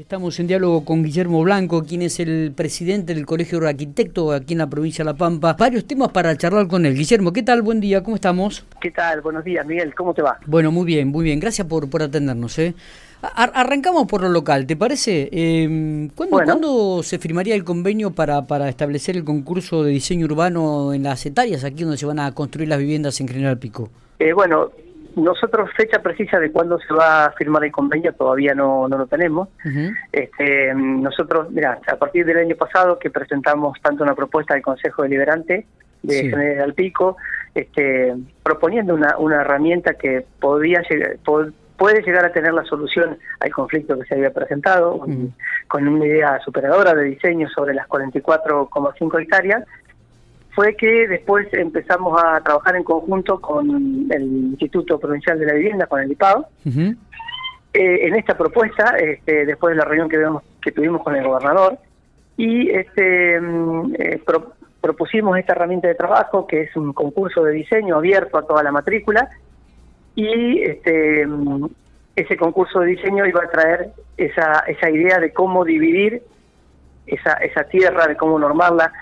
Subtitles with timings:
[0.00, 4.52] Estamos en diálogo con Guillermo Blanco, quien es el presidente del Colegio de Arquitectos aquí
[4.52, 5.56] en la provincia de La Pampa.
[5.58, 6.94] Varios temas para charlar con él.
[6.94, 7.62] Guillermo, ¿qué tal?
[7.62, 8.64] Buen día, ¿cómo estamos?
[8.80, 9.22] ¿Qué tal?
[9.22, 10.38] Buenos días, Miguel, ¿cómo te va?
[10.46, 11.40] Bueno, muy bien, muy bien.
[11.40, 12.56] Gracias por, por atendernos.
[12.60, 12.76] ¿eh?
[13.22, 15.28] arrancamos por lo local, ¿te parece?
[15.32, 21.02] Eh, ¿cuándo, se firmaría el convenio para, para establecer el concurso de diseño urbano en
[21.02, 23.90] las etarias, aquí donde se van a construir las viviendas en General Pico?
[24.20, 24.70] Eh, bueno,
[25.16, 29.06] nosotros fecha precisa de cuándo se va a firmar el convenio todavía no, no lo
[29.06, 29.48] tenemos.
[30.12, 35.02] este, nosotros, mira, a partir del año pasado que presentamos tanto una propuesta del Consejo
[35.02, 35.66] Deliberante
[36.02, 37.16] de General Pico,
[37.54, 41.16] este, proponiendo una, una herramienta que podía llegar,
[41.78, 45.00] puede llegar a tener la solución al conflicto que se había presentado,
[45.68, 49.64] con una idea superadora de diseño sobre las 44,5 hectáreas,
[50.58, 55.86] fue que después empezamos a trabajar en conjunto con el Instituto Provincial de la Vivienda,
[55.86, 56.98] con el IPAO, eh,
[57.72, 60.18] en esta propuesta, este, después de la reunión que,
[60.60, 61.78] que tuvimos con el gobernador,
[62.36, 64.20] y este, mm, eh,
[64.80, 68.72] propusimos esta herramienta de trabajo, que es un concurso de diseño abierto a toda la
[68.72, 69.30] matrícula,
[70.16, 71.66] y este, mm,
[72.16, 76.20] ese concurso de diseño iba a traer esa, esa idea de cómo dividir
[77.06, 78.92] esa, esa tierra, de cómo normarla,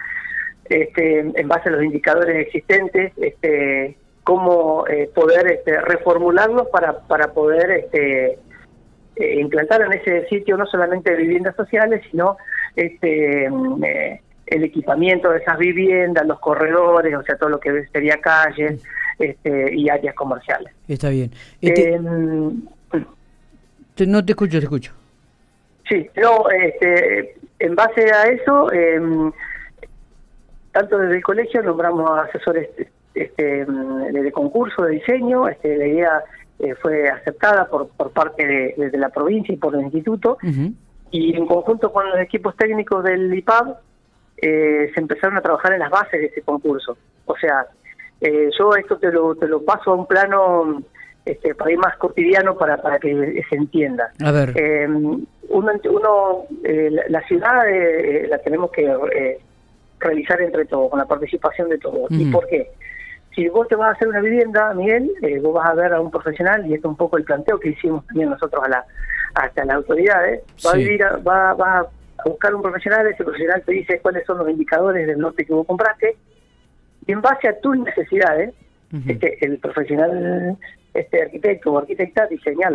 [0.71, 7.33] este, en base a los indicadores existentes, este, cómo eh, poder este, reformularlos para, para
[7.33, 8.39] poder este,
[9.15, 12.37] eh, implantar en ese sitio no solamente viviendas sociales, sino
[12.75, 17.87] este, mm, eh, el equipamiento de esas viviendas, los corredores, o sea, todo lo que
[17.93, 18.83] sería calles
[19.21, 20.73] este, y áreas comerciales.
[20.89, 21.31] Está bien.
[21.61, 22.63] Este, em,
[24.09, 24.93] no te escucho, te escucho.
[25.89, 28.71] Sí, no, este, en base a eso...
[30.77, 32.69] Eh, tanto desde el colegio nombramos asesores
[33.15, 36.25] este, de, concurso de diseño, este, la idea
[36.59, 40.39] eh, fue aceptada por, por parte de, la provincia y por el instituto,
[41.11, 43.77] y en conjunto con los equipos técnicos del IPAB
[44.39, 46.97] eh, se empezaron a trabajar en las bases de ese concurso.
[47.25, 47.67] O sea,
[48.21, 50.83] eh, yo esto te lo, te lo paso a un plano
[51.25, 54.13] este, para ir más cotidiano para, para que se entienda.
[54.23, 54.53] A ver.
[55.49, 56.45] uno, uno
[57.09, 57.65] la, ciudad
[58.29, 59.39] la tenemos que
[60.01, 62.11] realizar entre todos, con la participación de todos.
[62.11, 62.71] ¿Y por qué?
[63.35, 66.01] Si vos te vas a hacer una vivienda, Miguel, eh, vos vas a ver a
[66.01, 68.85] un profesional, y esto es un poco el planteo que hicimos también nosotros a la,
[69.35, 73.73] hasta las autoridades, va, a vivir va, va a buscar un profesional, ese profesional te
[73.73, 76.17] dice cuáles son los indicadores del norte que vos compraste,
[77.07, 78.55] y en base a tus necesidades,
[79.07, 80.57] este, el profesional
[80.95, 82.71] este arquitecto o arquitecta diseña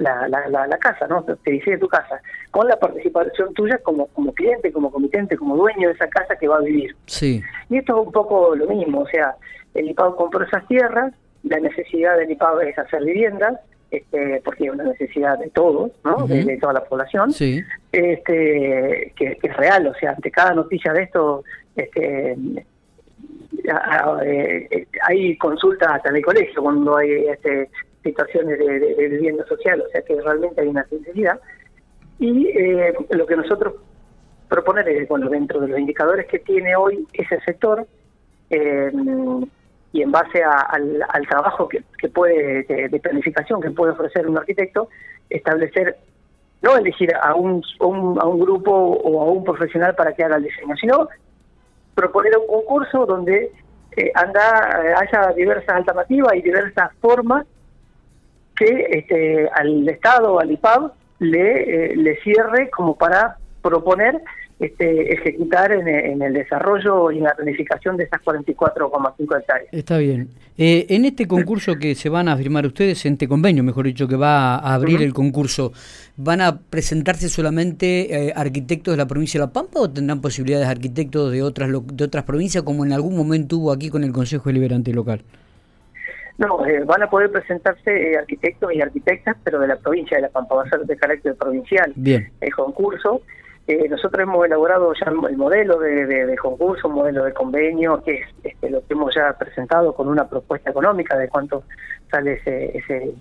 [0.00, 1.22] la, la, la, la, casa, ¿no?
[1.22, 5.88] Te dice tu casa, con la participación tuya como, como cliente, como comitente, como dueño
[5.88, 6.96] de esa casa que va a vivir.
[7.06, 7.42] Sí.
[7.68, 9.34] Y esto es un poco lo mismo, o sea,
[9.74, 11.12] el IPAO compró esas tierras,
[11.42, 13.60] la necesidad del IPAO es hacer viviendas,
[13.90, 16.26] este, porque es una necesidad de todos, ¿no?
[16.26, 17.62] de, toda la población, sí.
[17.92, 21.44] este, que, es real, o sea, ante cada noticia de esto,
[21.76, 22.36] este,
[24.24, 27.68] eh, hay consultas hasta en el colegio cuando hay este,
[28.02, 31.40] situaciones de, vivienda social, o sea que realmente hay una necesidad.
[32.18, 33.74] Y eh, lo que nosotros
[34.48, 37.86] proponer es, bueno, dentro de los indicadores que tiene hoy ese sector,
[38.50, 38.92] eh,
[39.92, 44.88] y en base al, trabajo que, puede, de, planificación que puede ofrecer un arquitecto,
[45.28, 45.96] establecer,
[46.62, 50.44] no elegir a un, a un, grupo o a un profesional para que haga el
[50.44, 51.08] diseño, sino
[51.94, 53.50] proponer un concurso donde
[53.96, 57.46] eh, anda, haya diversas alternativas y diversas formas
[58.60, 64.20] que este, al Estado, al IPAB, le, eh, le cierre como para proponer
[64.58, 69.68] este, ejecutar en, el desarrollo y en la planificación de esas 44,5 hectáreas.
[69.72, 70.28] Está bien.
[70.58, 74.06] Eh, en este concurso que se van a firmar ustedes, en este convenio, mejor dicho,
[74.06, 75.72] que va a abrir el concurso,
[76.18, 80.66] ¿van a presentarse solamente eh, arquitectos de la provincia de La Pampa o tendrán posibilidades
[80.66, 84.12] de arquitectos de otras, de otras provincias, como en algún momento hubo aquí con el
[84.12, 85.22] Consejo Deliberante Local?
[86.40, 90.22] No, eh, van a poder presentarse eh, arquitectos y arquitectas, pero de la provincia de
[90.22, 92.32] La Pampa, va a ser de carácter provincial Bien.
[92.40, 93.20] el concurso.
[93.66, 98.26] Eh, nosotros hemos elaborado ya el modelo de, concurso, un modelo de convenio, que es
[98.42, 101.64] este, lo que hemos ya presentado con una propuesta económica de cuánto
[102.10, 103.12] sale ese, ese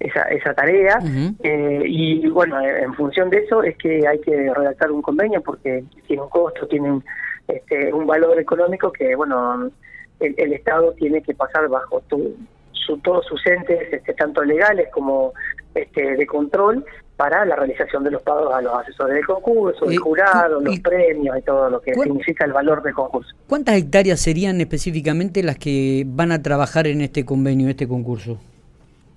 [0.00, 0.98] esa, esa tarea.
[1.40, 6.22] y bueno, en función de eso es que hay que redactar un convenio porque tiene
[6.22, 7.00] un costo, tiene
[7.46, 9.70] este, un valor económico que, bueno,
[10.20, 15.32] el, Estado tiene que pasar bajo su, todos sus entes, este, tanto legales como
[15.74, 16.84] este, de control,
[17.18, 21.36] para la realización de los pagos a los asesores del concurso, el jurado, los premios
[21.36, 23.34] y todo lo que significa el valor del concurso.
[23.48, 28.38] ¿Cuántas hectáreas serían específicamente las que van a trabajar en este convenio, este concurso?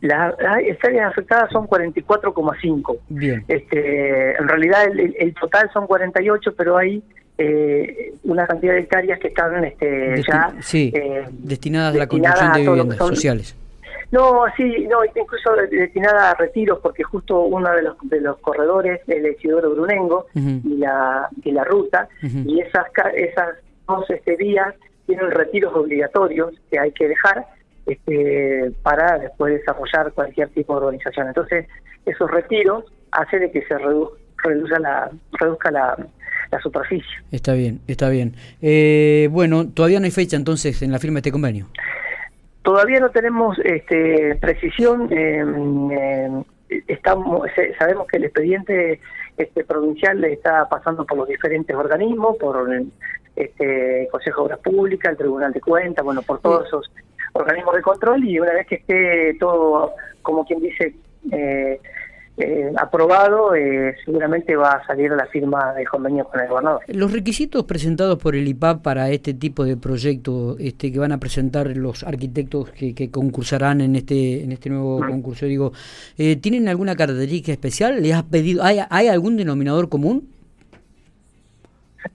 [0.02, 3.00] Las, áreas afectadas son 44,5.
[3.10, 3.46] Bien.
[3.48, 7.04] Este, en realidad el, total son 48, pero hay
[7.42, 12.60] eh, una cantidad de hectáreas que están este, ya eh, destinadas a la construcción de
[12.60, 13.56] viviendas sociales.
[14.12, 19.02] No, sí, no, incluso destinada a retiros, porque justo uno de los, de los corredores,
[19.08, 22.86] el Isidoro Brunengo y, la, y la ruta, y esas,
[23.16, 23.56] esas
[23.88, 24.76] dos este, días
[25.08, 27.48] tienen retiros obligatorios que hay que dejar
[27.86, 31.28] este, para después desarrollar cualquier tipo de organización.
[31.28, 31.68] Entonces,
[32.06, 35.10] esos retiros hacen de que se reduzca la,
[35.40, 35.98] reduzca la,
[36.52, 37.10] la superficie.
[37.32, 38.36] Está bien, está bien.
[38.62, 41.68] Eh, bueno, todavía no hay fecha entonces en la firma de este convenio.
[42.64, 45.08] Todavía no tenemos este, precisión.
[45.12, 46.44] Eh,
[46.88, 47.48] estamos,
[47.80, 49.00] sabemos que el expediente
[49.38, 52.92] este, provincial está pasando por los diferentes organismos, por el
[53.36, 56.92] este, Consejo de Obras Públicas, el Tribunal de Cuentas, bueno, por todos esos
[57.34, 60.94] organismos de control y una vez que esté todo, como quien dice,
[61.32, 61.80] eh,
[62.38, 66.82] eh, aprobado, eh, seguramente va a salir la firma del convenio con el gobernador.
[66.88, 71.20] Los requisitos presentados por el IPAP para este tipo de proyecto este, que van a
[71.20, 75.74] presentar los arquitectos que, concursarán en este en este nuevo concurso, digo,
[76.18, 78.02] eh, ¿tienen alguna característica especial?
[78.02, 80.30] ¿Le has pedido, hay, hay algún denominador común?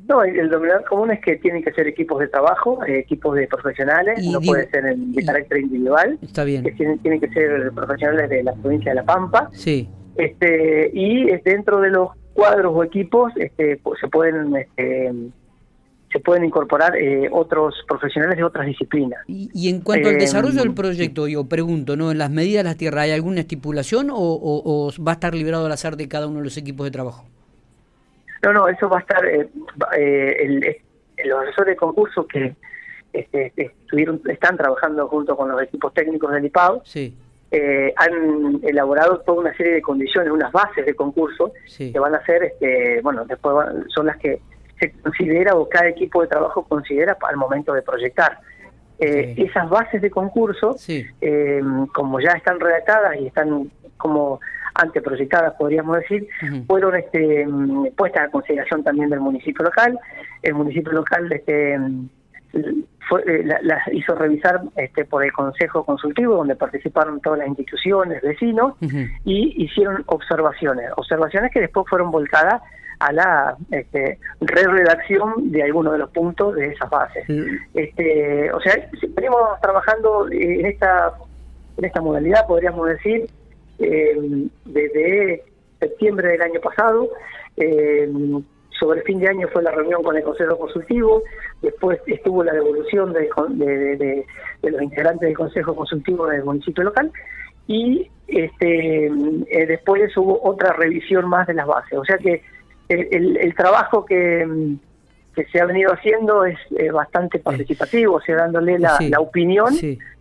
[0.08, 4.26] No, el, denominador común es que tienen que ser equipos de trabajo, equipos de profesionales,
[4.26, 6.18] no puede ser de carácter individual.
[6.22, 6.64] Está bien.
[6.64, 9.50] Que tienen, tienen que ser profesionales de la provincia de La Pampa.
[9.52, 15.12] Sí este, y dentro de los cuadros o equipos este, se pueden este,
[16.12, 19.20] se pueden incorporar eh, otros profesionales de otras disciplinas.
[19.26, 22.10] Y, en cuanto al eh, desarrollo del proyecto, yo pregunto, ¿no?
[22.10, 25.72] ¿En las medidas de la tierra hay alguna estipulación o, va a estar librado al
[25.72, 27.26] azar de cada uno de los equipos de trabajo?
[28.42, 29.48] No, no, eso va a estar, eh,
[31.24, 32.54] los asesores de concurso que
[33.12, 37.14] este, estuvieron, están trabajando junto con los equipos técnicos del IPAO, sí
[37.50, 42.24] eh, han elaborado toda una serie de condiciones, unas bases de concurso que van a
[42.24, 43.54] ser, este, bueno, después
[43.94, 44.40] son las que
[44.80, 48.40] se considera o cada equipo de trabajo considera al momento de proyectar.
[48.98, 51.62] Eh, esas bases de concurso, eh,
[51.94, 54.40] como ya están redactadas y están como
[54.74, 56.28] anteproyectadas, podríamos decir,
[56.66, 57.46] fueron este,
[57.96, 59.98] puestas a consideración también del municipio local.
[60.42, 61.78] El municipio local este,
[63.08, 68.22] fue, eh, las hizo revisar este, por el Consejo Consultivo, donde participaron todas las instituciones,
[68.22, 68.74] vecinos,
[69.24, 72.62] y hicieron observaciones, observaciones que después fueron volcadas
[72.98, 77.24] a la este, re-redacción de algunos de los puntos de esas bases.
[77.74, 81.12] Este, o sea, venimos trabajando en esta,
[81.76, 83.28] en esta modalidad, podríamos decir,
[83.78, 85.44] eh, desde
[85.78, 87.08] septiembre del año pasado.
[87.56, 88.10] Eh,
[88.78, 91.22] sobre fin de año fue la reunión con el Consejo Consultivo,
[91.62, 93.28] después estuvo la devolución de,
[93.96, 94.26] de,
[94.70, 97.10] los integrantes del Consejo Consultivo del municipio local
[97.66, 101.98] y este eh, después hubo otra revisión más de las bases.
[101.98, 102.42] O sea que
[102.88, 104.46] el, trabajo que,
[105.36, 106.56] que se ha venido haciendo es
[106.92, 109.74] bastante participativo, o sea, dándole la, opinión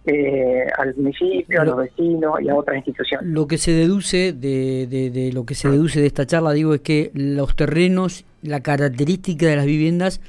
[0.06, 3.26] eh, al municipio, a los vecinos y a otras instituciones.
[3.26, 6.82] Lo que se deduce de, de, lo que se deduce de esta charla, digo, es
[6.82, 10.20] que los terrenos la característica de las viviendas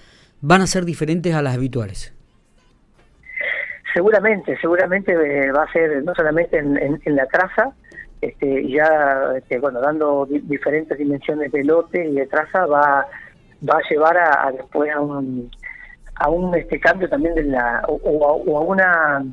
[0.41, 2.15] van a ser diferentes a las habituales.
[3.93, 7.73] Seguramente, seguramente eh, va a ser no solamente en, la traza,
[8.21, 13.07] este, ya este, bueno dando diferentes dimensiones de lote y de traza va
[13.69, 15.51] va a llevar a, después a un
[16.15, 19.25] a un este cambio también de la o, a, una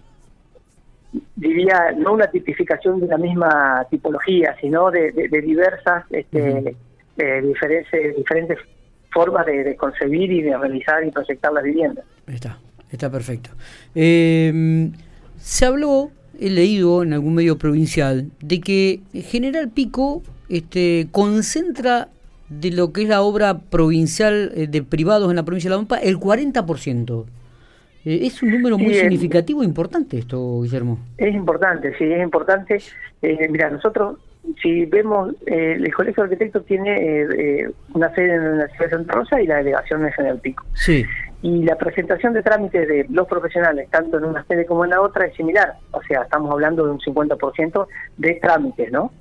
[1.35, 5.11] diría no una tipificación de la misma tipología sino de,
[5.43, 6.75] diversas este,
[7.17, 8.59] eh, diferentes diferentes
[9.13, 12.03] formas de, concebir y de realizar y proyectar las viviendas.
[12.25, 12.57] Está,
[12.91, 13.51] está perfecto.
[13.93, 14.89] Eh,
[15.37, 22.09] se habló, he leído en algún medio provincial, de que General Pico este, concentra
[22.49, 25.79] de lo que es la obra provincial eh, de privados en la provincia de La
[25.79, 27.25] Pampa el 40%.
[28.05, 30.99] Eh, es un número muy significativo e importante esto, Guillermo.
[31.17, 32.81] Es importante, sí, es importante.
[33.21, 34.17] Eh, mira, nosotros
[34.61, 38.85] si vemos, eh, el Colegio de Arquitectos tiene eh, eh, una sede en la ciudad
[38.85, 40.65] de Santa Rosa y la delegación es en el Pico.
[40.73, 41.05] Sí.
[41.41, 45.01] Y la presentación de trámites de los profesionales, tanto en una sede como en la
[45.01, 45.73] otra, es similar.
[45.91, 49.11] O sea, estamos hablando de un 50% de trámites, ¿no?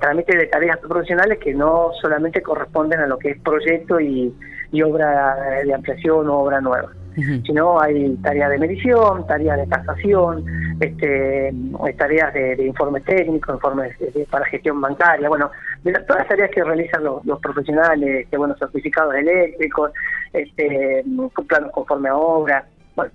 [0.00, 4.32] trámites de tareas profesionales que no solamente corresponden a lo que es proyecto y,
[4.70, 10.44] y obra de ampliación o obra nueva sino hay tareas de medición, tareas de tasación,
[10.80, 11.52] este,
[11.96, 13.96] tareas de, informe técnico, informes
[14.30, 15.50] para gestión bancaria, bueno,
[15.82, 19.92] de todas las tareas que realizan los, profesionales, este, bueno, certificados eléctricos,
[20.32, 21.04] este,
[21.48, 23.12] planos conforme a obra, bueno,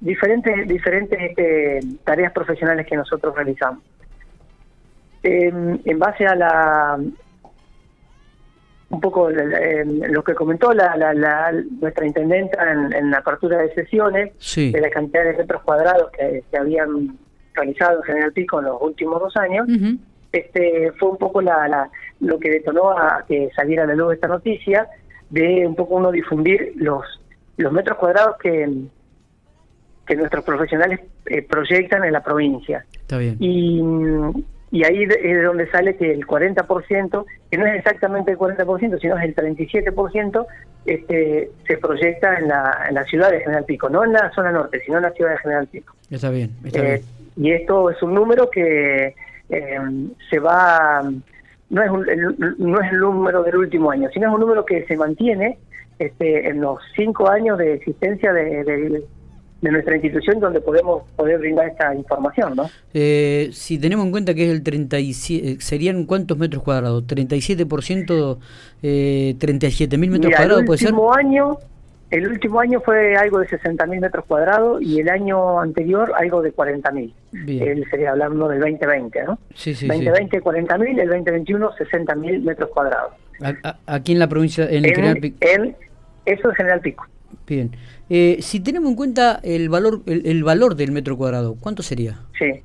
[0.00, 3.82] diferentes, diferentes este, tareas profesionales que nosotros realizamos.
[5.22, 6.98] en base a la
[8.92, 14.90] un poco lo que comentó la, nuestra intendenta en, la apertura de sesiones, de la
[14.90, 17.18] cantidad de metros cuadrados que se habían
[17.54, 19.66] realizado en General Pico en los últimos dos años,
[20.30, 24.28] este fue un poco la, lo que detonó a que saliera a la luz esta
[24.28, 24.86] noticia,
[25.30, 27.02] de un poco uno difundir los,
[27.56, 28.70] los metros cuadrados que,
[30.06, 32.84] que nuestros profesionales eh, proyectan en la provincia.
[32.92, 33.36] Está bien.
[33.40, 33.80] Y
[34.72, 38.98] y ahí es de donde sale que el 40%, que no es exactamente el 40%,
[38.98, 40.46] sino es el 37%,
[40.86, 44.50] este, se proyecta en la, en la ciudad de General Pico, no en la zona
[44.50, 45.94] norte, sino en la ciudad de General Pico.
[46.10, 47.02] Está bien, está eh,
[47.36, 47.46] bien.
[47.46, 49.14] Y esto es un número que
[49.50, 49.78] eh,
[50.30, 51.02] se va,
[51.68, 54.86] no es, un, no es el número del último año, sino es un número que
[54.86, 55.58] se mantiene
[55.98, 59.04] este, en los cinco años de existencia de de
[59.70, 62.68] nuestra institución donde podemos poder brindar esta información, ¿no?
[62.92, 67.06] Eh, si tenemos en cuenta que es el 37, eh, ¿serían cuántos metros cuadrados?
[67.06, 68.38] ¿37%,
[68.82, 70.88] eh, 37 mil metros cuadrados puede ser?
[70.88, 71.58] El último año,
[72.10, 76.42] el último año fue algo de 60 mil metros cuadrados y el año anterior algo
[76.42, 77.14] de 40 mil.
[77.32, 79.38] Él sería hablando del 2020, ¿no?
[79.54, 83.14] Sí, sí, 2020 40 mil, el 2021 60 mil metros cuadrados.
[83.86, 85.38] aquí en la provincia, en, el General Pico.
[86.26, 87.06] eso es General Pico.
[87.46, 87.70] Bien.
[88.08, 92.18] Eh, si tenemos en cuenta el valor, el, valor del metro cuadrado, ¿cuánto sería?
[92.38, 92.62] Sí.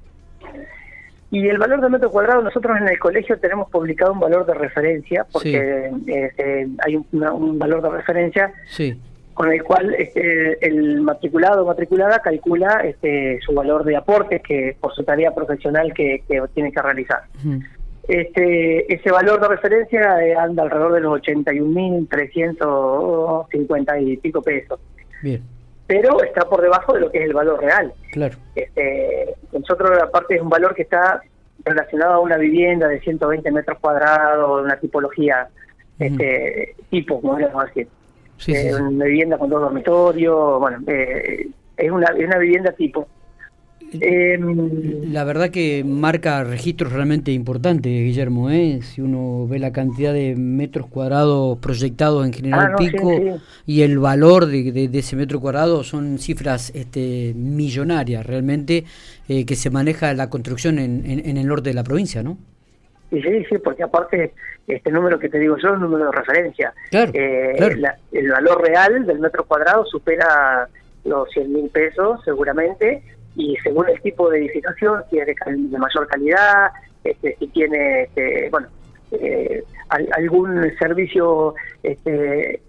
[1.29, 4.53] Y el valor del metro cuadrado, nosotros en el colegio tenemos publicado un valor de
[4.53, 8.97] referencia, porque este, hay un, valor de referencia sí.
[9.33, 14.77] con el cual este, el matriculado o matriculada calcula este, su valor de aporte que
[14.79, 17.23] por su tarea profesional que, tiene que realizar.
[18.07, 24.79] Este, ese valor de referencia eh, anda alrededor de los 81.350 y pico pesos.
[25.21, 25.43] Bien.
[25.87, 27.93] Pero está por debajo de lo que es el valor real.
[28.11, 28.37] Claro.
[28.55, 31.21] Este, nosotros, aparte, es un valor que está
[31.63, 35.49] relacionado a una vivienda de 120 metros cuadrados, una tipología
[35.99, 37.87] este, tipo, como decir.
[38.47, 43.07] Eh, una vivienda con dos dormitorios, bueno, eh, es, una, es una vivienda tipo.
[43.93, 48.49] Em, la verdad que marca registros realmente importantes, Guillermo.
[48.49, 48.79] ¿eh?
[48.81, 53.99] Si uno ve la cantidad de metros cuadrados proyectados en General ah, Pico y el
[53.99, 58.83] valor de, ese metro cuadrado son cifras este, millonarias realmente
[59.29, 62.37] eh, que se maneja la construcción en, en, el norte de la provincia, ¿no?
[63.09, 64.33] Sí, sí, porque aparte
[64.67, 66.73] este número que te digo yo es un número de referencia.
[66.91, 67.55] Eh,
[68.11, 70.67] el valor real del metro cuadrado supera
[71.05, 73.01] los 100 mil pesos seguramente
[73.37, 76.71] y según el tipo de edificación, si es de, mayor calidad,
[77.03, 78.67] este, si tiene, este, bueno,
[79.11, 79.63] eh,
[80.17, 81.53] algún servicio
[81.83, 82.59] este,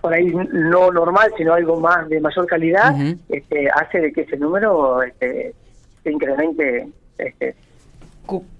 [0.00, 2.94] por ahí no normal, sino algo más de mayor calidad,
[3.30, 5.54] este, hace de que ese número este,
[6.04, 7.56] se incremente este,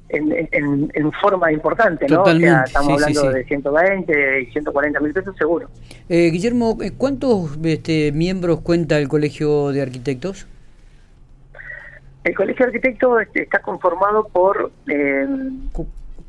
[0.09, 2.27] en, en, forma importante, ¿no?
[2.27, 5.69] estamos hablando de 120 y 140 mil pesos seguro.
[6.09, 10.47] Eh, Guillermo, ¿cuántos este, miembros cuenta el Colegio de Arquitectos?
[12.27, 15.29] El Colegio de Arquitectos este, está conformado por eh,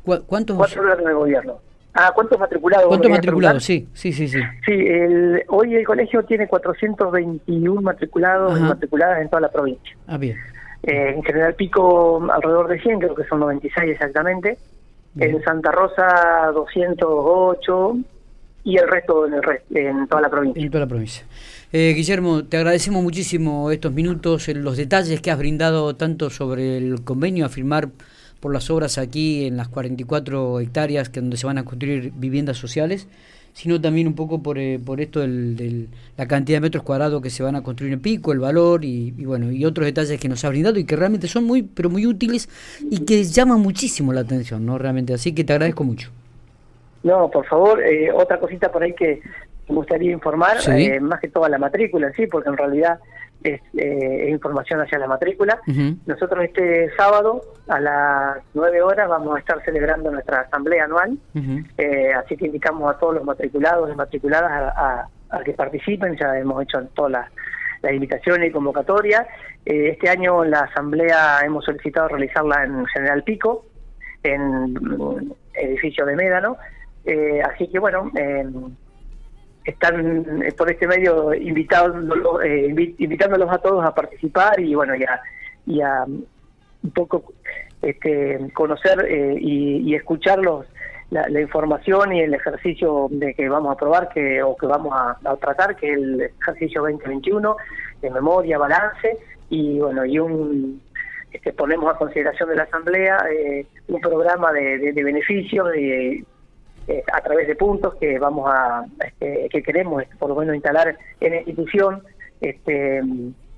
[0.04, 0.56] ¿Cuántos?
[0.56, 1.58] cuatro órganos de gobierno.
[1.92, 2.86] Ah, ¿cuántos matriculados?
[2.86, 3.64] ¿Cuántos matriculados?
[3.64, 4.28] Sí, sí, sí.
[4.28, 9.96] Sí, sí el, hoy el colegio tiene 421 matriculados y matriculadas en toda la provincia.
[10.06, 10.36] Ah, bien.
[10.84, 14.56] Eh, en General Pico alrededor de 100, creo que son 96 exactamente.
[15.18, 17.96] En Santa Rosa 208
[18.68, 20.62] y el resto en, el en toda la provincia.
[20.62, 21.24] En toda la provincia.
[21.72, 27.02] Eh, Guillermo, te agradecemos muchísimo estos minutos, los detalles que has brindado tanto sobre el
[27.02, 27.88] convenio a firmar
[28.40, 32.58] por las obras aquí en las 44 hectáreas que donde se van a construir viviendas
[32.58, 33.08] sociales,
[33.54, 35.86] sino también un poco por, eh, por esto de
[36.18, 39.12] la cantidad de metros cuadrados que se van a construir en Pico, el valor y,
[39.12, 42.06] bueno y otros detalles que nos has brindado y que realmente son muy pero muy
[42.06, 42.50] útiles
[42.90, 45.14] y que llaman muchísimo la atención, no realmente.
[45.14, 46.10] Así que te agradezco mucho.
[47.08, 49.22] No, por favor, eh, otra cosita por ahí que
[49.66, 52.98] me gustaría informar, eh, más que toda la matrícula, sí, porque en realidad
[53.42, 55.58] es, eh, información hacia la matrícula.
[56.04, 61.16] Nosotros este sábado a las 9 horas vamos a estar celebrando nuestra asamblea anual,
[61.78, 65.08] eh, así que invitamos a todos los matriculados y matriculadas a,
[65.44, 67.30] que participen, ya hemos hecho todas las,
[67.90, 69.26] invitaciones y convocatorias.
[69.64, 73.64] este año la asamblea hemos solicitado realizarla en General Pico,
[74.22, 76.58] en mm, edificio de Médano,
[77.44, 78.10] así que bueno,
[79.68, 85.20] están eh, por este medio invitándolos, eh, invitándolos a todos a participar y bueno, ya
[85.66, 86.24] y a um,
[86.82, 87.32] un poco
[87.82, 90.38] este, conocer eh, y, escuchar
[91.10, 95.36] la, información y el ejercicio de que vamos a probar que o que vamos a,
[95.36, 97.56] tratar, que es el ejercicio 2021
[98.00, 99.18] de memoria, balance
[99.50, 100.80] y bueno, y un
[101.32, 106.24] este, ponemos a consideración de la Asamblea eh, un programa de, de, beneficios de,
[106.88, 110.54] eh, a través de puntos que vamos a este, que queremos este, por lo menos
[110.54, 112.02] instalar en la institución
[112.40, 113.02] este,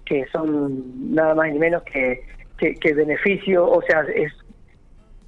[0.05, 2.25] que son nada más ni menos que,
[2.59, 4.33] que, beneficio, o sea, es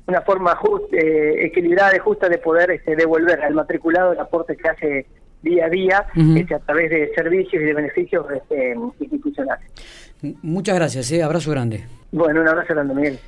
[0.06, 0.58] una forma
[0.92, 5.06] eh, equilibrada y justa de poder este, devolver al matriculado el aporte que hace
[5.42, 6.06] día a día
[6.36, 9.66] este, a través de servicios y de beneficios este, institucionales.
[10.42, 11.22] Muchas gracias, ¿eh?
[11.22, 11.84] abrazo grande.
[12.10, 13.18] Bueno, un abrazo grande, Miguel.